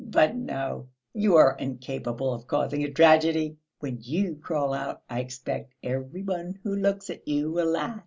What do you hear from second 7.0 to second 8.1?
at you will laugh.